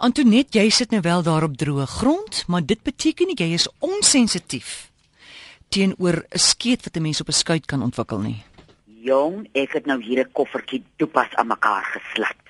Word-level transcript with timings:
Antoinette, 0.00 0.56
jy 0.56 0.70
sit 0.72 0.94
nou 0.94 1.02
wel 1.04 1.20
daar 1.20 1.44
op 1.44 1.58
droë 1.60 1.84
grond, 2.00 2.38
maar 2.48 2.62
dit 2.64 2.80
beteken 2.80 3.28
nie 3.28 3.34
jy 3.36 3.50
is 3.52 3.66
onsensitief 3.84 4.88
teenoor 5.68 6.24
'n 6.24 6.40
skeet 6.40 6.86
wat 6.86 6.96
'n 6.96 7.02
mens 7.02 7.20
op 7.20 7.28
'n 7.28 7.36
skuit 7.36 7.66
kan 7.66 7.82
ontwikkel 7.82 8.20
nie. 8.20 8.42
Jong, 9.04 9.48
ek 9.52 9.72
het 9.72 9.86
nou 9.86 10.02
hier 10.02 10.24
'n 10.24 10.32
koffertjie 10.32 10.82
dopas 10.96 11.34
aan 11.34 11.46
mekaar 11.46 11.84
geslat. 11.84 12.40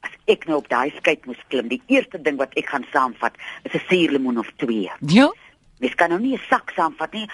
As 0.00 0.10
ek 0.26 0.46
nou 0.46 0.58
op 0.58 0.68
daai 0.68 0.90
skuit 0.96 1.24
moes 1.26 1.44
klim, 1.48 1.68
die 1.68 1.82
eerste 1.86 2.22
ding 2.22 2.36
wat 2.36 2.54
ek 2.54 2.66
gaan 2.66 2.86
saamvat 2.92 3.34
is 3.62 3.74
'n 3.74 3.84
suurlemoen 3.88 4.38
of 4.38 4.50
2. 4.56 4.90
Ja. 5.06 5.32
Mens 5.78 5.94
kan 5.94 6.08
nou 6.08 6.20
nie 6.20 6.34
'n 6.34 6.42
sak 6.50 6.72
saamvat 6.74 7.12
nie 7.12 7.30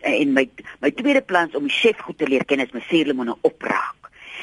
en 0.00 0.32
my 0.32 0.50
my 0.80 0.90
tweede 0.90 1.22
plan 1.22 1.48
is 1.48 1.54
om 1.54 1.62
die 1.62 1.76
chef 1.82 1.98
goed 1.98 2.18
te 2.18 2.28
leer 2.28 2.44
ken 2.44 2.60
is 2.60 2.72
my 2.72 2.84
suurlemoene 2.88 3.36
opraak. 3.40 3.96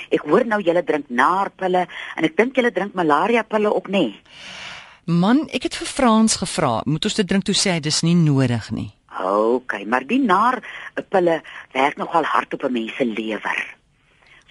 Ek 0.10 0.22
hoor 0.22 0.46
nou 0.46 0.62
julle 0.62 0.84
drink 0.84 1.10
naarpille 1.10 1.88
en 2.16 2.24
ek 2.24 2.38
dink 2.38 2.56
julle 2.56 2.72
drink 2.72 2.94
malaria 2.94 3.44
pille 3.44 3.76
ook 3.76 3.88
nê. 3.88 3.92
Nee. 3.92 4.22
Man, 5.06 5.50
ek 5.52 5.66
het 5.68 5.76
vir 5.76 5.88
Frans 5.88 6.38
gevra, 6.40 6.78
moet 6.88 7.04
ons 7.04 7.18
dit 7.18 7.28
drink 7.28 7.44
toe 7.44 7.56
sê 7.58 7.74
hy 7.76 7.80
dis 7.84 7.98
nie 8.08 8.16
nodig 8.16 8.70
nie. 8.72 8.90
OK, 9.20 9.82
maar 9.86 10.06
die 10.08 10.22
naar 10.24 10.62
pille 11.12 11.42
werk 11.74 11.98
nogal 12.00 12.24
hard 12.24 12.54
op 12.54 12.64
'n 12.64 12.72
mens 12.72 12.96
se 12.96 13.06
lewer. 13.06 13.76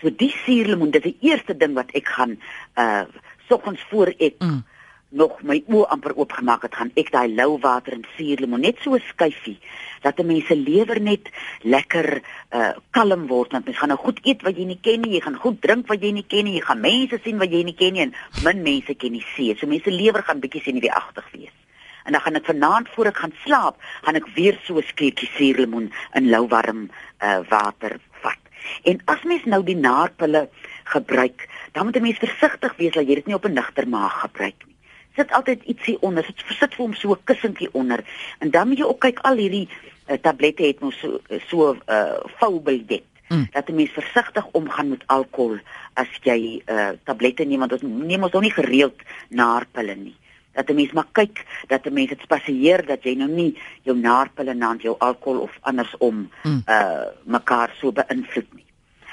So 0.00 0.10
die 0.10 0.34
suurlemoen, 0.44 0.90
dit 0.90 1.04
is 1.04 1.12
die 1.12 1.30
eerste 1.30 1.56
ding 1.56 1.74
wat 1.74 1.90
ek 1.94 2.08
gaan 2.08 2.38
uh 2.76 3.04
soggens 3.48 3.80
voor 3.90 4.12
ek 4.18 4.34
Mm. 4.40 4.64
Nog 5.12 5.42
my 5.44 5.58
oë 5.68 5.88
amper 5.92 6.14
oopgemaak 6.16 6.62
het, 6.66 6.74
gaan 6.74 6.90
ek 6.96 7.10
daai 7.12 7.28
lou 7.34 7.58
water 7.60 7.92
en 7.96 8.04
suurlemoen 8.16 8.64
net 8.64 8.78
so 8.80 8.94
'n 8.96 9.04
skyfie 9.12 9.58
dat 10.02 10.18
'n 10.18 10.26
mens 10.26 10.46
se 10.46 10.56
lewer 10.56 11.00
net 11.00 11.28
lekker 11.62 12.22
uh 12.50 12.72
kalm 12.90 13.26
word 13.26 13.52
want 13.52 13.64
mens 13.64 13.78
gaan 13.78 13.88
nou 13.88 13.98
goed 13.98 14.20
eet 14.22 14.42
wat 14.42 14.56
jy 14.56 14.64
nie 14.64 14.80
ken 14.80 15.00
nie, 15.00 15.14
jy 15.14 15.20
gaan 15.20 15.36
goed 15.36 15.60
drink 15.60 15.86
wat 15.86 16.02
jy 16.02 16.12
nie 16.12 16.26
ken 16.26 16.44
nie, 16.44 16.54
jy 16.54 16.64
gaan 16.64 16.80
mense 16.80 17.18
sien 17.24 17.38
wat 17.38 17.50
jy 17.50 17.62
nie 17.62 17.74
ken 17.74 17.92
nie 17.92 18.02
en 18.02 18.14
min 18.44 18.62
mense 18.62 18.94
ken 18.94 19.12
die 19.12 19.26
see. 19.36 19.54
So 19.56 19.66
mense 19.66 19.90
lewer 19.90 20.22
gaan 20.22 20.40
bietjie 20.40 20.62
senuweeagtig 20.62 21.30
wees. 21.32 21.56
En 22.04 22.12
dan 22.12 22.20
gaan 22.20 22.34
ek 22.34 22.46
vanaand 22.46 22.88
voor 22.88 23.06
ek 23.06 23.16
gaan 23.16 23.34
slaap, 23.44 23.76
gaan 24.02 24.16
ek 24.16 24.26
weer 24.34 24.58
so 24.64 24.78
'n 24.78 24.82
skiekie 24.82 25.28
suurlemoen 25.36 25.92
in 26.14 26.30
lou 26.30 26.48
warm 26.48 26.90
uh 27.22 27.40
water 27.48 28.00
vat. 28.22 28.42
En 28.82 29.00
as 29.04 29.22
mens 29.22 29.44
nou 29.44 29.62
die 29.62 29.76
naarpille 29.76 30.48
gebruik, 30.84 31.48
dan 31.72 31.84
moet 31.84 31.96
'n 31.96 32.02
mens 32.02 32.18
versigtig 32.18 32.76
wees 32.76 32.92
dat 32.92 33.06
jy 33.06 33.14
dit 33.14 33.26
nie 33.26 33.34
op 33.34 33.44
'n 33.44 33.52
nigter 33.52 33.88
maag 33.88 34.20
gebruik 34.20 34.58
nie. 34.66 34.71
Sit 35.16 35.32
altyd 35.32 35.62
ietsie 35.62 35.96
onder, 36.00 36.24
sit 36.24 36.44
sit 36.58 36.74
vir 36.74 36.84
hom 36.84 36.94
so 36.94 37.12
'n 37.12 37.24
kussentjie 37.24 37.68
onder. 37.72 38.04
En 38.38 38.50
dan 38.50 38.68
moet 38.68 38.78
jy 38.78 38.84
ook 38.84 39.00
kyk 39.00 39.18
al 39.22 39.36
hierdie 39.36 39.68
uh, 40.08 40.16
tablette 40.16 40.62
het 40.62 40.80
mos 40.80 40.98
so 40.98 41.20
so 41.48 41.72
'n 41.72 41.82
uh, 41.88 42.20
voubiljet. 42.38 43.04
Mm. 43.28 43.48
Dat 43.52 43.68
'n 43.68 43.74
mens 43.74 43.90
versigtig 43.90 44.46
omgaan 44.52 44.88
met 44.88 45.06
alkohol 45.06 45.58
as 45.94 46.08
jy 46.22 46.62
uh, 46.66 46.88
tablette 47.04 47.44
neem 47.44 47.58
want 47.58 47.72
ons 47.72 47.82
neem 47.82 48.22
ons 48.22 48.32
nog 48.32 48.42
nie 48.42 48.52
gereeld 48.52 49.00
naarpille 49.28 49.94
nie 49.94 50.16
dat 50.52 50.68
'n 50.68 50.74
mens 50.74 50.92
maar 50.92 51.08
kyk 51.12 51.44
dat 51.66 51.86
'n 51.86 51.92
mens 51.92 52.08
dit 52.08 52.20
spasieer 52.20 52.86
dat 52.86 53.02
jy 53.02 53.14
nou 53.14 53.30
nie 53.30 53.58
jou 53.82 53.96
naarpille 53.96 54.54
na 54.54 54.74
jou 54.78 54.96
alkohol 54.98 55.40
of 55.40 55.58
andersom 55.60 56.30
Mm. 56.42 56.62
uh 56.66 57.04
mekaar 57.24 57.74
so 57.80 57.92
beïnvloed 57.92 58.52
nie. 58.54 58.64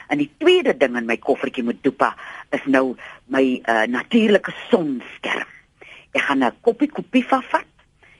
En 0.07 0.17
die 0.17 0.31
tweede 0.37 0.77
ding 0.77 0.97
in 0.97 1.05
my 1.05 1.17
koffertjie 1.17 1.63
met 1.63 1.83
dopa 1.83 2.15
is 2.49 2.65
nou 2.65 2.95
my 3.25 3.61
uh 3.65 3.83
natuurlike 3.83 4.53
sonskerm. 4.69 5.47
Ek 6.11 6.21
gaan 6.21 6.43
'n 6.43 6.53
koppie 6.61 6.89
kopiva 6.89 7.41
vat, 7.51 7.65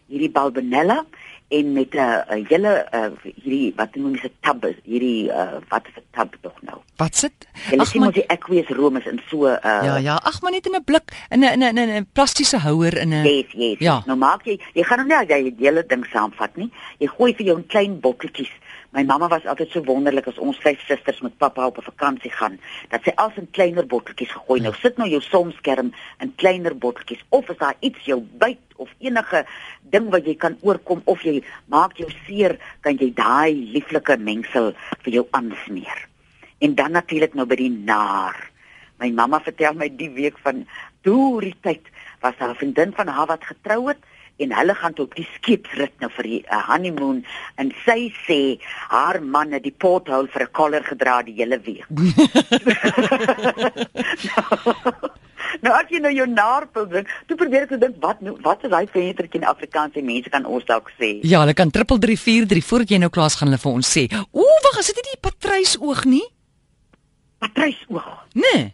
hierdie 0.10 0.32
balbenella 0.32 1.06
en 1.50 1.74
met 1.74 1.94
'n 1.94 2.24
'n 2.30 2.46
hele 2.50 2.74
uh 2.94 3.12
hierdie 3.24 3.74
wat 3.76 3.96
noem 3.96 4.14
jy 4.14 4.22
se 4.22 4.32
tab 4.42 4.64
hierdie 4.84 5.30
uh 5.30 5.58
wat 5.70 5.88
is 5.88 5.98
'n 5.98 6.06
tab 6.12 6.36
tog 6.42 6.58
nou? 6.62 6.78
Wat 6.98 7.16
sit? 7.16 7.48
Ag 7.78 7.96
man, 7.96 8.12
die 8.12 8.28
aqueous 8.30 8.70
room 8.70 8.98
is 8.98 9.06
in 9.06 9.22
so 9.30 9.46
'n 9.48 9.58
uh 9.64 9.84
ja 9.86 9.98
ja, 9.98 10.16
ag 10.24 10.42
maar 10.42 10.52
net 10.52 10.66
in 10.66 10.76
'n 10.76 10.84
blik, 10.84 11.12
in 11.30 11.40
'n 11.40 11.62
in 11.62 11.78
'n 11.78 11.90
'n 11.90 12.08
plastiese 12.14 12.58
houer 12.58 12.98
in 12.98 13.14
'n 13.14 13.26
Yes, 13.26 13.52
yes. 13.52 13.80
Ja. 13.80 14.04
Nou 14.06 14.18
maak 14.18 14.46
jy 14.46 14.60
jy 14.74 14.84
gaan 14.84 15.00
hom 15.00 15.08
nie 15.08 15.18
as 15.18 15.28
jy 15.28 15.56
die 15.56 15.66
hele 15.66 15.86
ding 15.86 16.06
saamvat 16.06 16.56
nie. 16.56 16.72
Jy 17.00 17.08
gooi 17.08 17.34
vir 17.34 17.46
jou 17.46 17.58
in 17.58 17.68
klein 17.68 18.00
botteltjies. 18.00 18.52
My 18.92 19.04
mamma 19.04 19.28
was 19.30 19.46
altyd 19.46 19.70
so 19.70 19.84
wonderlik 19.86 20.28
as 20.32 20.38
ons 20.42 20.58
vyf 20.64 20.80
susters 20.88 21.20
met 21.22 21.38
pappa 21.38 21.68
op 21.68 21.78
'n 21.78 21.86
vakansie 21.92 22.32
gaan, 22.32 22.58
dat 22.90 23.04
sy 23.04 23.12
alles 23.16 23.38
in 23.38 23.52
kleiner 23.52 23.86
botteltjies 23.86 24.32
gegooi. 24.32 24.62
Nou 24.62 24.74
sit 24.74 24.98
nou 24.98 25.10
jou 25.10 25.22
sonskerm 25.22 25.94
in 26.20 26.36
kleiner 26.36 26.76
botteltjies 26.78 27.24
of 27.30 27.50
as 27.50 27.58
daar 27.58 27.76
iets 27.80 28.06
jou 28.06 28.20
byt 28.22 28.58
of 28.78 28.90
enige 29.00 29.46
ding 29.82 30.10
wat 30.10 30.26
jy 30.26 30.36
kan 30.36 30.58
oorkom 30.62 31.02
of 31.06 31.22
jy 31.22 31.44
maak 31.66 31.98
jou 31.98 32.10
seer, 32.26 32.58
kan 32.82 32.98
jy 32.98 33.14
daai 33.14 33.54
lieflike 33.54 34.18
mengsel 34.18 34.74
vir 35.04 35.14
jou 35.14 35.28
aansmeer. 35.32 36.08
En 36.60 36.76
dan 36.76 36.92
natuurlik 36.92 37.34
nou 37.34 37.46
by 37.46 37.56
die 37.56 37.70
naar. 37.70 38.50
My 39.00 39.12
mamma 39.12 39.40
vertel 39.40 39.74
my 39.74 39.90
die 39.96 40.10
week 40.10 40.38
van 40.38 40.66
toe 41.02 41.42
die 41.42 41.56
tyd 41.62 41.86
was 42.22 42.34
daar 42.38 42.50
'n 42.50 42.56
vriendin 42.56 42.94
van 42.94 43.08
haar 43.08 43.28
wat 43.28 43.44
getrou 43.44 43.88
het 43.88 44.02
en 44.40 44.56
hulle 44.56 44.76
gaan 44.82 44.96
op 45.04 45.16
die 45.16 45.28
skeepsrit 45.36 45.94
nou 46.04 46.12
vir 46.18 46.26
die 46.32 46.42
uh, 46.48 46.64
honeymoon 46.72 47.20
en 47.62 47.68
sy 47.86 48.00
sê 48.26 48.42
haar 48.90 49.18
man 49.22 49.56
het 49.56 49.64
die 49.68 49.78
porthole 49.86 50.28
vir 50.34 50.44
'n 50.48 50.52
collar 50.52 50.84
gedra 50.84 51.22
die 51.24 51.38
hele 51.40 51.60
week. 51.64 51.88
nou 55.64 55.74
as 55.76 55.92
jy 55.92 56.02
nou 56.04 56.12
jou 56.14 56.26
naarpil 56.30 56.88
drink, 56.92 57.12
toe 57.28 57.38
probeer 57.40 57.68
ek 57.68 57.76
dink 57.82 58.00
wat 58.04 58.22
nou 58.26 58.36
wat 58.46 58.66
is 58.66 58.74
daai 58.74 58.88
ventertjie 58.94 59.42
in 59.42 59.48
Afrikaans 59.50 59.98
en 60.00 60.08
mense 60.08 60.34
kan 60.34 60.46
ons 60.46 60.66
dalk 60.70 60.92
sê. 60.98 61.18
Ja, 61.28 61.44
hulle 61.44 61.56
kan 61.58 61.74
3343 61.76 62.68
voordat 62.70 62.96
jy 62.96 63.02
nou 63.04 63.12
klaar 63.14 63.32
is 63.32 63.38
gaan 63.40 63.52
hulle 63.52 63.62
vir 63.62 63.72
ons 63.72 63.94
sê. 63.98 64.08
Ooh, 64.32 64.58
wag, 64.66 64.82
is 64.82 64.92
dit 64.92 65.02
nie 65.02 65.16
die 65.16 65.24
patrysoog 65.30 66.04
nie? 66.10 66.26
Patrysoog. 67.44 68.12
Nee. 68.36 68.70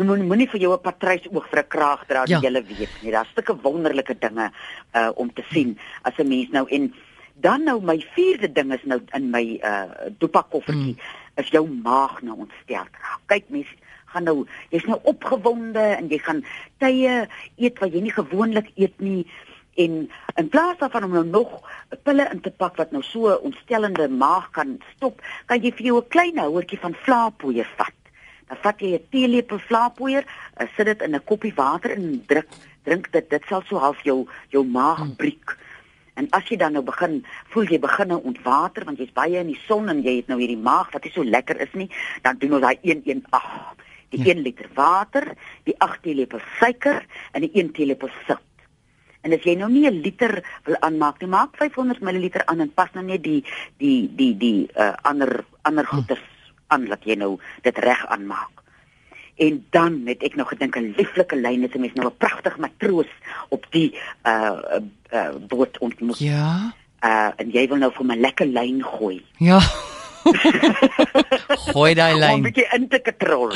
Nou 0.00 0.08
moenie 0.08 0.24
moenie 0.24 0.48
vir 0.48 0.60
jou 0.62 0.72
'n 0.72 0.80
patrysoog 0.80 1.46
vir 1.50 1.58
'n 1.60 1.68
kraag 1.68 2.06
dra 2.08 2.24
die 2.24 2.32
Ja. 2.32 2.40
hele 2.40 2.62
week 2.62 2.92
nie. 3.02 3.12
Daar's 3.12 3.28
sulke 3.34 3.54
wonderlike 3.62 4.16
dinge 4.18 4.50
uh 4.94 5.10
om 5.14 5.32
te 5.32 5.42
sien 5.52 5.78
as 6.02 6.16
'n 6.18 6.28
mens 6.28 6.48
nou 6.50 6.66
en 6.68 6.94
dan 7.34 7.64
nou 7.64 7.82
my 7.82 7.98
vierde 8.14 8.52
ding 8.52 8.72
is 8.72 8.84
nou 8.84 9.00
in 9.12 9.30
my 9.30 9.60
uh 9.62 10.08
dopa 10.18 10.42
koffertjie 10.50 10.96
is 11.36 11.48
jou 11.48 11.68
maag 11.68 12.22
nou 12.22 12.36
ontstel. 12.38 12.86
Kyk 13.26 13.44
mens 13.48 13.66
gaan 14.06 14.24
nou 14.24 14.46
jy's 14.70 14.84
nou 14.86 15.00
opgewonde 15.02 15.96
en 15.98 16.08
jy 16.08 16.18
gaan 16.18 16.44
tye 16.78 17.28
eet 17.56 17.78
wat 17.78 17.92
jy 17.92 18.00
nie 18.00 18.12
gewoonlik 18.12 18.70
eet 18.76 19.00
nie 19.00 19.26
en 19.76 20.10
in 20.36 20.48
plaas 20.48 20.78
daarvan 20.78 21.04
om 21.04 21.12
nou 21.12 21.26
nog 21.26 21.60
pille 22.02 22.28
in 22.32 22.40
te 22.40 22.50
pak 22.50 22.76
wat 22.76 22.90
nou 22.90 23.02
so 23.02 23.34
ontstellende 23.42 24.08
maag 24.08 24.50
kan 24.50 24.78
stop, 24.96 25.20
kan 25.46 25.60
jy 25.62 25.72
vir 25.72 25.86
jou 25.86 25.96
'n 26.00 26.08
klein 26.08 26.38
houertjie 26.38 26.78
van 26.78 26.94
vlaapoeier 26.94 27.68
vat. 27.76 27.99
Dan 28.50 28.58
vat 28.64 28.82
jy 28.82 28.94
'n 28.98 29.06
teelepel 29.14 29.58
vlaapoeier, 29.62 30.24
uh, 30.26 30.66
sit 30.76 30.86
dit 30.86 31.02
in 31.06 31.14
'n 31.14 31.24
koppie 31.24 31.54
water 31.54 31.94
en 31.94 32.24
druk 32.26 32.48
drink 32.82 33.12
dit. 33.12 33.30
Dit 33.30 33.44
sal 33.46 33.62
so 33.62 33.78
half 33.78 34.02
jou 34.02 34.26
jou 34.50 34.64
maag 34.66 35.16
breek. 35.16 35.56
En 36.18 36.26
as 36.36 36.48
jy 36.50 36.56
dan 36.56 36.72
nou 36.72 36.82
begin, 36.82 37.22
voel 37.54 37.70
jy 37.70 37.78
begin 37.78 38.08
nou 38.08 38.20
ontwater 38.24 38.84
want 38.84 38.98
jy's 38.98 39.12
baie 39.12 39.38
in 39.38 39.46
die 39.52 39.60
son 39.66 39.88
en 39.88 40.02
jy 40.02 40.16
het 40.16 40.28
nou 40.28 40.40
hierdie 40.40 40.58
maag 40.58 40.90
wat 40.92 41.04
nie 41.04 41.12
so 41.14 41.24
lekker 41.24 41.60
is 41.60 41.72
nie, 41.72 41.88
dan 42.22 42.38
doen 42.38 42.58
ons 42.58 42.62
daai 42.66 42.78
118 42.82 43.86
die 44.10 44.24
1 44.26 44.42
liter 44.42 44.68
water, 44.74 45.36
die 45.64 45.76
8 45.78 46.02
teelepel 46.02 46.42
suiker 46.58 47.04
en 47.32 47.46
die 47.46 47.52
1 47.54 47.72
teelepel 47.76 48.10
sout. 48.26 48.42
En 49.22 49.32
as 49.36 49.44
jy 49.44 49.54
nou 49.54 49.68
nie 49.70 49.86
'n 49.86 50.02
liter 50.02 50.42
wil 50.64 50.76
aanmaak 50.80 51.20
nie, 51.20 51.28
maak 51.28 51.56
500 51.56 52.00
ml 52.00 52.30
aan 52.46 52.60
en 52.60 52.72
pas 52.72 52.90
nou 52.94 53.04
net 53.04 53.22
die 53.22 53.44
die 53.78 54.10
die 54.16 54.34
die 54.36 54.68
uh, 54.76 54.94
ander 55.02 55.44
ander 55.62 55.86
goeders 55.86 56.39
aan 56.70 56.84
dat 56.90 57.04
jy 57.04 57.14
nou 57.20 57.36
dit 57.66 57.78
reg 57.78 58.06
aanmaak. 58.06 58.50
En 59.40 59.60
dan 59.72 60.02
het 60.06 60.22
ek 60.22 60.34
nog 60.36 60.48
gedink 60.52 60.76
'n 60.76 60.94
lieflike 60.96 61.36
lyn 61.36 61.64
is 61.64 61.74
'n 61.74 61.80
mens 61.80 61.94
nou 61.94 62.06
'n 62.08 62.16
pragtig 62.16 62.56
matroos 62.58 63.08
op 63.48 63.66
die 63.70 63.94
uh 64.26 64.58
uh, 64.76 64.82
uh 65.12 65.34
boot 65.48 65.78
ontmoet. 65.78 66.18
Ja. 66.18 66.72
Uh 67.04 67.30
en 67.36 67.50
jy 67.50 67.68
wil 67.68 67.76
nou 67.80 67.92
vir 67.92 68.04
my 68.06 68.16
lekker 68.16 68.46
lyn 68.46 68.82
gooi. 68.84 69.24
Ja. 69.38 69.60
Gooi 71.72 71.94
daai 71.94 72.12
Om 72.14 72.18
'n 72.18 72.20
lyn. 72.20 72.42
bietjie 72.42 72.68
in 72.76 72.88
te 72.88 72.98
katrol. 73.00 73.50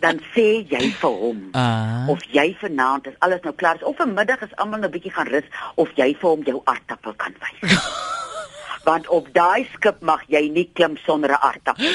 dan 0.00 0.18
sê 0.34 0.66
jy 0.68 0.90
vir 1.00 1.10
hom 1.10 1.48
Ah. 1.52 2.08
of 2.08 2.18
jy 2.32 2.56
vanaand 2.60 3.06
as 3.06 3.14
alles 3.18 3.40
nou 3.42 3.54
klaar 3.54 3.74
is 3.76 3.82
of 3.82 3.96
vanmiddag 3.96 4.42
as 4.42 4.56
almal 4.56 4.80
nou 4.80 4.90
bietjie 4.90 5.12
gaan 5.12 5.26
rus 5.30 5.44
of 5.74 5.88
jy 5.94 6.14
vir 6.20 6.28
hom 6.30 6.42
jou 6.42 6.60
aardappel 6.64 7.14
kan 7.14 7.34
wys. 7.38 7.70
Want 8.84 9.08
op 9.08 9.28
daai 9.34 9.66
skip 9.72 10.00
mag 10.02 10.22
jy 10.26 10.48
nie 10.50 10.70
klim 10.74 10.96
sonder 10.96 11.30
'n 11.30 11.42
aardappel. 11.48 11.92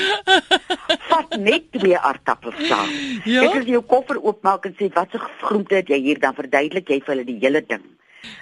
Vat 1.10 1.38
net 1.38 1.72
twee 1.72 1.98
aardappels 1.98 2.68
saam. 2.68 2.90
Ja? 3.26 3.44
Ek 3.44 3.60
as 3.60 3.66
jy 3.66 3.76
jou 3.76 3.84
koffer 3.84 4.22
oopmaak 4.24 4.66
en 4.66 4.76
sê 4.80 4.88
wat 4.94 5.12
se 5.12 5.20
groente 5.42 5.76
het 5.76 5.88
jy 5.88 6.00
hier 6.00 6.20
dan 6.20 6.34
verduidelik 6.34 6.90
jy 6.90 7.00
vir 7.00 7.16
hulle 7.16 7.26
die 7.28 7.40
hele 7.42 7.62
ding. 7.66 7.84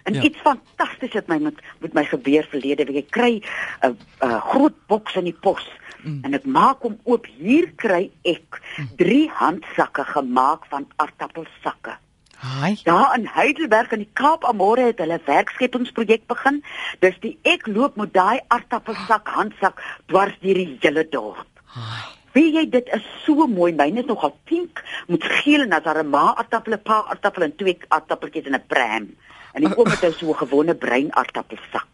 En 0.04 0.14
Ja. 0.14 0.22
iets 0.22 0.38
fantasties 0.38 1.14
het 1.14 1.28
my 1.28 1.38
met 1.38 1.58
met 1.80 1.94
my 1.94 2.06
gebeur 2.06 2.48
verlede 2.50 2.86
week. 2.86 3.06
Ek 3.06 3.12
kry 3.12 3.42
'n 3.82 3.98
'n 4.22 4.40
groot 4.40 4.78
boks 4.88 5.16
in 5.16 5.24
die 5.24 5.40
pos 5.42 5.66
mm. 6.04 6.24
en 6.24 6.34
ek 6.34 6.46
maak 6.46 6.82
hom 6.82 7.00
oop. 7.04 7.26
Hier 7.26 7.72
kry 7.76 8.12
ek 8.24 8.62
drie 8.98 9.30
handsakke 9.30 10.04
gemaak 10.04 10.66
van 10.70 10.88
aardappelsakke. 10.96 11.98
Haai. 12.46 12.78
Daar 12.84 13.18
in 13.18 13.28
Heidelberg 13.28 13.92
in 13.92 14.04
die 14.04 14.14
Kaap 14.14 14.46
Amore 14.46 14.90
het 14.92 15.00
hulle 15.02 15.20
werkskepingsprojek 15.26 16.28
begin. 16.32 16.62
Dus 17.00 17.18
die 17.24 17.38
ek 17.44 17.68
loop 17.68 17.96
met 18.00 18.14
daai 18.14 18.40
aardappelsak 18.48 19.32
handsak 19.38 19.82
dwars 20.12 20.38
deur 20.44 20.60
die 20.62 20.78
hele 20.84 21.08
dorp. 21.10 21.48
Haai. 21.78 22.14
Weet 22.36 22.52
jy 22.58 22.66
dit 22.70 22.90
is 22.96 23.06
so 23.24 23.48
mooi. 23.48 23.72
Myne 23.74 24.04
is 24.04 24.10
nogal 24.10 24.34
pink 24.50 24.82
met 25.08 25.24
geel 25.42 25.64
en 25.64 25.76
as 25.78 25.84
daar 25.84 26.04
'n 26.04 26.10
ma 26.10 26.36
aardappel, 26.36 26.74
'n 26.74 26.84
pa 26.84 27.06
aardappel 27.08 27.44
en 27.44 27.56
twee 27.56 27.78
aardappeltjies 27.88 28.46
in 28.46 28.56
'n 28.56 28.68
pram. 28.68 29.08
En 29.54 29.62
die 29.64 29.78
oom 29.78 29.90
het 29.90 30.02
nou 30.02 30.14
so 30.14 30.30
'n 30.30 30.42
gewone 30.44 30.76
bruin 30.76 31.16
aardappelsak. 31.16 31.88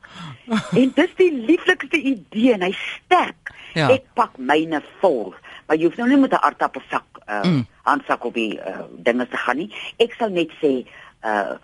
En 0.81 0.91
dis 0.95 1.11
die 1.15 1.33
lieflikste 1.33 1.97
idee 1.97 2.53
en 2.53 2.61
hy 2.61 2.73
sterk. 2.73 3.53
Ja. 3.73 3.87
Ek 3.89 4.03
pak 4.13 4.37
myne 4.37 4.81
vol. 4.99 5.33
Maar 5.67 5.77
jy 5.77 5.85
hoef 5.85 5.97
nou 5.97 6.07
nie 6.09 6.17
met 6.17 6.31
'n 6.31 6.43
aardappelsak 6.43 7.03
uh 7.29 7.43
Mm. 7.43 7.65
handsak 7.83 8.25
op 8.25 8.33
die 8.33 8.57
uh, 8.59 8.79
dinge 8.97 9.27
te 9.27 9.37
gaan 9.37 9.57
nie. 9.57 9.73
Ek 9.97 10.13
sal 10.19 10.29
net 10.29 10.49
sê 10.61 10.85
uh 11.23 11.55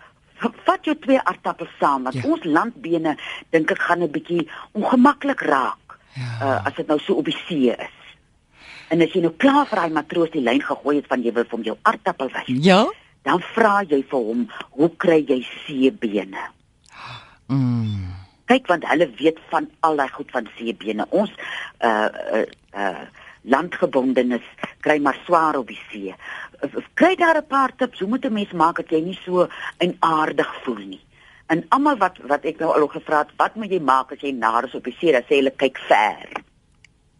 vat 0.64 0.84
jou 0.84 0.94
twee 0.98 1.18
aardappels 1.20 1.70
saam 1.80 2.02
want 2.02 2.14
Ja. 2.14 2.22
ons 2.30 2.44
landbene 2.44 3.16
dink 3.50 3.70
ek 3.70 3.78
gaan 3.78 4.02
'n 4.02 4.10
bietjie 4.10 4.48
ongemaklik 4.72 5.40
raak 5.40 5.98
Ja. 6.14 6.38
uh, 6.42 6.66
as 6.66 6.74
dit 6.74 6.86
nou 6.86 6.98
so 6.98 7.12
op 7.14 7.24
die 7.24 7.36
see 7.46 7.70
is. 7.70 7.96
En 8.88 9.00
as 9.02 9.12
jy 9.12 9.20
nou 9.20 9.32
klaar 9.36 9.66
vir 9.66 9.78
daai 9.78 9.90
matroos 9.90 10.30
die 10.30 10.40
lyn 10.42 10.62
gegooi 10.62 10.96
het 10.96 11.06
van 11.06 11.22
jy 11.22 11.32
wil 11.32 11.44
vir 11.44 11.50
hom 11.50 11.62
jou 11.62 11.76
aardappel 11.82 12.28
wys, 12.28 12.64
Ja? 12.64 12.86
dan 13.22 13.40
vra 13.40 13.82
jy 13.82 14.02
vir 14.08 14.18
hom, 14.20 14.48
"Hoe 14.70 14.90
kry 14.96 15.24
jy 15.28 15.46
seebene?" 15.66 16.38
Mm. 17.48 18.14
Kyk 18.48 18.66
want 18.66 18.84
hulle 18.88 19.10
weet 19.18 19.38
van 19.50 19.68
al 19.80 19.96
daai 19.96 20.08
goed 20.08 20.30
van 20.30 20.48
seebene. 20.56 21.06
Ons 21.10 21.30
uh 21.80 22.08
uh, 22.32 22.44
uh 22.74 23.04
landgebondenes 23.48 24.46
kry 24.80 24.98
maar 25.02 25.18
swaar 25.24 25.58
op 25.58 25.68
die 25.68 25.80
see. 25.90 26.14
Kry 26.94 27.14
daar 27.16 27.38
'n 27.40 27.46
paar 27.46 27.72
tips 27.76 27.98
hoe 27.98 28.08
moet 28.08 28.24
'n 28.24 28.32
mens 28.32 28.52
maak 28.52 28.76
dat 28.76 28.90
jy 28.90 29.00
nie 29.00 29.18
so 29.24 29.48
inaardig 29.78 30.54
voel 30.62 30.84
nie. 30.94 31.04
En 31.46 31.64
almal 31.68 31.96
wat 31.96 32.18
wat 32.28 32.44
ek 32.44 32.58
nou 32.58 32.72
al 32.74 32.86
gevra 32.86 33.18
het, 33.18 33.30
wat 33.36 33.54
moet 33.54 33.70
jy 33.70 33.80
maak 33.80 34.12
as 34.12 34.20
jy 34.20 34.30
naar 34.30 34.64
is 34.64 34.74
op 34.74 34.84
die 34.84 34.96
see? 34.98 35.12
Dan 35.12 35.22
sê 35.22 35.40
hulle 35.40 35.54
kyk 35.56 35.78
ver. 35.78 36.37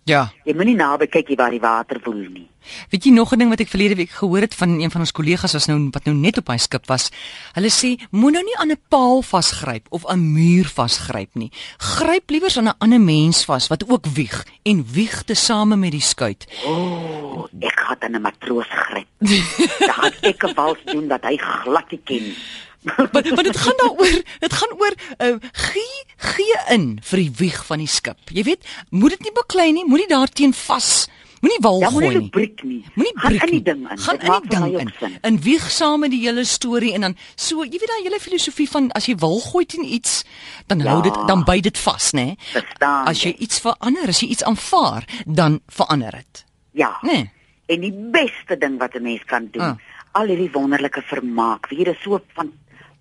Ja. 0.08 0.30
Jy 0.48 0.54
moenie 0.56 0.76
naby 0.78 1.06
kyk 1.12 1.34
waar 1.36 1.52
die 1.52 1.60
water 1.60 2.00
woel 2.04 2.24
nie. 2.32 2.46
Weet 2.92 3.04
jy 3.04 3.12
nog 3.12 3.32
'n 3.32 3.38
ding 3.38 3.50
wat 3.50 3.60
ek 3.60 3.68
verlede 3.68 3.94
week 3.94 4.10
gehoor 4.10 4.40
het 4.40 4.54
van 4.54 4.80
een 4.80 4.90
van 4.90 5.00
ons 5.00 5.12
kollegas 5.12 5.52
was 5.52 5.66
nou 5.66 5.88
wat 5.92 6.04
nou 6.04 6.16
net 6.16 6.38
op 6.38 6.48
hy 6.48 6.56
skip 6.56 6.86
was. 6.86 7.10
Hulle 7.52 7.70
sê 7.70 7.96
moenie 8.10 8.40
nou 8.40 8.44
nie 8.44 8.56
aan 8.56 8.70
'n 8.72 8.80
paal 8.88 9.22
vasgryp 9.22 9.86
of 9.90 10.04
'n 10.04 10.32
muur 10.32 10.64
vasgryp 10.64 11.34
nie. 11.34 11.52
Gryp 11.76 12.30
liewer 12.30 12.52
aan 12.56 12.68
'n 12.68 12.78
ander 12.78 13.00
mens 13.00 13.44
vas 13.44 13.68
wat 13.68 13.88
ook 13.88 14.06
wieg 14.06 14.46
en 14.64 14.84
wieg 14.92 15.22
te 15.24 15.34
same 15.34 15.76
met 15.76 15.92
die 15.92 16.00
skuit. 16.00 16.46
O, 16.64 16.72
oh, 16.72 17.48
ek 17.60 17.80
gaan 17.80 17.96
dan 18.00 18.14
'n 18.16 18.20
matroos 18.22 18.68
gryp. 18.68 19.06
Gaan 19.92 20.12
ek 20.20 20.44
'n 20.44 20.54
wals 20.54 20.78
doen 20.84 21.08
wat 21.08 21.24
hy 21.24 21.36
glad 21.36 21.90
nie 21.90 22.00
ken. 22.04 22.22
nie. 22.22 22.36
Want 22.82 23.28
want 23.28 23.44
dit 23.44 23.56
gaan 23.56 23.76
daaroor, 23.76 24.22
dit 24.38 24.52
gaan 24.52 24.72
oor 24.78 24.94
uh, 25.18 25.36
gee 25.52 26.04
gee 26.16 26.58
in 26.74 26.98
vir 27.02 27.18
die 27.18 27.30
wieg 27.38 27.64
van 27.66 27.78
die 27.78 27.86
skip. 27.90 28.18
Jy 28.32 28.42
weet, 28.42 28.64
moet 28.90 29.10
dit 29.10 29.20
nie 29.26 29.32
beklei 29.34 29.72
nie, 29.72 29.84
moenie 29.86 30.08
daarteen 30.08 30.54
vas. 30.54 31.08
Moenie 31.40 31.58
wal 31.62 31.80
Ja, 31.80 31.88
gooi 31.90 32.04
moenie 32.04 32.20
nie. 32.20 32.30
breek 32.34 32.62
nie. 32.66 32.84
Moenie 32.94 33.12
Gaan 33.18 33.30
breek 33.30 33.42
in 33.42 33.48
die 33.50 33.54
nie. 33.54 33.62
ding 33.62 33.90
in. 33.90 33.98
Gaan 33.98 34.16
Dit 34.18 34.24
in 34.28 34.62
die 34.62 34.70
ding 34.70 34.80
in. 34.80 34.92
sin. 34.98 35.18
En 35.22 35.40
wieg 35.40 35.70
saam 35.70 36.00
met 36.00 36.10
die 36.10 36.20
hele 36.24 36.44
storie 36.44 36.92
en 36.94 37.00
dan 37.00 37.16
so, 37.36 37.62
jy 37.64 37.78
weet 37.78 37.86
daai 37.92 38.02
hele 38.08 38.18
filosofie 38.20 38.68
van 38.70 38.90
as 38.98 39.06
jy 39.06 39.14
wil 39.22 39.38
gooi 39.40 39.64
teen 39.66 39.84
iets, 39.84 40.24
dan 40.66 40.80
hou 40.80 40.96
Ja. 40.96 41.02
dit 41.10 41.18
dan 41.28 41.44
byt 41.44 41.62
dit 41.62 41.78
vas, 41.78 42.10
né? 42.12 42.34
Verstaan 42.52 43.06
As 43.06 43.22
jy 43.22 43.30
jy? 43.30 43.36
iets 43.46 43.58
verander, 43.60 44.08
as 44.08 44.20
jy 44.20 44.28
iets 44.28 44.42
aanvaar, 44.44 45.04
dan 45.26 45.60
verander 45.66 46.10
dit. 46.12 46.44
Ja. 46.72 46.98
Né? 47.02 47.30
En 47.66 47.80
die 47.80 47.92
beste 47.92 48.56
ding 48.58 48.78
wat 48.78 48.94
'n 48.94 49.02
mens 49.02 49.24
kan 49.24 49.48
doen, 49.52 49.62
Ah. 49.62 49.76
al 50.12 50.26
hierdie 50.26 50.50
wonderlike 50.52 51.02
vermaak, 51.02 51.68
hier 51.70 51.86
is 51.88 52.02
so 52.02 52.20
van 52.34 52.52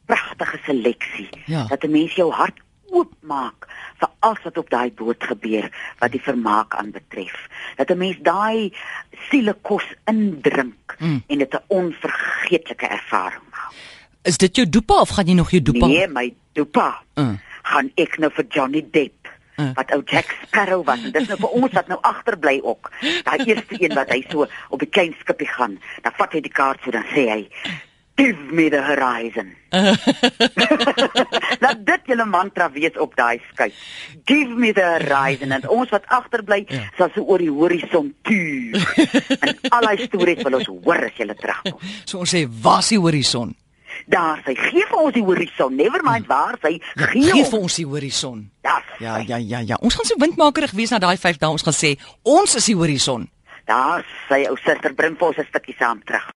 pragtige 0.08 0.60
seleksie 0.66 1.30
Ja. 1.46 1.66
dat 1.68 1.84
'n 1.84 1.92
mens 1.92 2.16
jou 2.16 2.32
hart 2.32 2.60
oopmaak 2.90 3.68
vir 4.00 4.10
alles 4.20 4.44
wat 4.44 4.58
op 4.58 4.70
daai 4.70 4.92
boot 4.92 5.24
gebeur 5.24 5.70
wat 6.00 6.12
die 6.12 6.22
vermaak 6.22 6.76
aanbetref. 6.76 7.48
Dat 7.76 7.90
'n 7.92 7.98
mens 7.98 8.18
daai 8.22 8.72
sielekos 9.30 9.84
indrink 10.06 10.96
Mm. 11.00 11.24
en 11.28 11.38
dit 11.38 11.54
'n 11.54 11.64
onvergeetlike 11.68 12.88
ervaring 12.88 13.44
maak. 13.52 13.74
Is 14.24 14.38
dit 14.38 14.56
jou 14.56 14.70
dopa 14.70 15.02
of 15.02 15.10
gaan 15.10 15.26
jy 15.28 15.34
nog 15.34 15.52
jou 15.52 15.62
dopa? 15.62 15.88
Nee, 15.88 16.08
my 16.08 16.34
dopa. 16.54 17.02
Uh. 17.16 17.30
Gaan 17.64 17.92
ek 17.96 18.18
nou 18.18 18.32
vir 18.34 18.46
Johnny 18.50 18.86
Depp 18.92 19.28
Uh. 19.58 19.72
wat 19.74 19.92
ou 19.92 20.02
Jack 20.06 20.36
Sparrow 20.46 20.86
was 20.86 21.04
en 21.04 21.12
dis 21.12 21.28
nou 21.28 21.38
vir 21.40 21.50
ons 21.50 21.72
wat 21.74 21.88
nou 21.88 21.98
agterbly 22.02 22.60
ook. 22.64 22.92
Daai 23.24 23.38
eerste 23.46 23.82
een 23.84 23.94
wat 23.94 24.10
hy 24.10 24.26
so 24.30 24.46
op 24.70 24.80
die 24.80 24.90
klein 24.90 25.16
skipie 25.20 25.48
gaan, 25.48 25.80
dan 26.02 26.12
vat 26.16 26.32
hy 26.34 26.40
die 26.42 26.52
kaart 26.52 26.80
so 26.84 26.92
dan 26.92 27.04
sê 27.04 27.26
hy 27.30 27.48
Give 28.18 28.38
me 28.52 28.70
the 28.70 28.82
horizon. 28.82 29.54
Laat 31.64 31.84
dit 31.86 32.10
julle 32.12 32.26
mantra 32.26 32.68
wees 32.74 32.98
op 32.98 33.14
daai 33.18 33.38
skei. 33.52 33.70
Give 34.26 34.56
me 34.58 34.72
the 34.74 34.82
horizon 34.98 35.52
en 35.56 35.68
ons 35.70 35.92
wat 35.94 36.08
agterbly 36.14 36.64
Ja. 36.70 36.82
sal 36.98 37.12
so 37.14 37.22
oor 37.24 37.38
die 37.44 37.52
horison 37.52 38.14
tuur. 38.24 38.74
en 39.40 39.56
al 39.70 39.82
daai 39.90 39.98
stories 40.08 40.42
wil 40.44 40.58
ons 40.60 40.68
hoor 40.72 41.06
as 41.10 41.16
julle 41.20 41.36
terugkom. 41.38 41.80
So 42.10 42.20
ons 42.20 42.34
sê, 42.34 42.46
"Waar 42.62 42.80
is 42.80 42.90
die 42.90 43.00
horison?" 43.00 43.56
Daar 44.08 44.42
sy 44.46 44.54
gee 44.56 44.86
vir 44.88 44.98
ons 44.98 45.14
die 45.14 45.24
horison. 45.24 45.76
Never 45.76 46.02
mind 46.04 46.28
waar 46.28 46.58
sy 46.62 46.80
gee. 46.96 47.24
Gee 47.32 47.44
vir 47.46 47.60
ons 47.60 47.76
die 47.76 47.86
horison. 47.86 48.50
Daar's 48.62 48.84
Ja, 49.00 49.18
ja, 49.18 49.38
ja, 49.38 49.60
ja. 49.60 49.76
Ons 49.82 49.96
gaan 49.96 50.06
so 50.06 50.16
windmakerig 50.18 50.72
wees 50.72 50.90
na 50.90 50.98
daai 51.00 51.18
5 51.18 51.38
dae. 51.38 51.50
Ons 51.50 51.62
gaan 51.64 51.74
sê, 51.74 51.98
"Ons 52.24 52.56
is 52.56 52.66
die 52.66 52.76
horison." 52.76 53.30
Daar 53.66 54.06
sy 54.30 54.46
ou 54.50 54.56
suster 54.58 54.94
bring 54.94 55.18
vir 55.18 55.28
ons 55.28 55.38
'n 55.38 55.46
stukkie 55.50 55.76
saam 55.78 56.02
terug. 56.06 56.34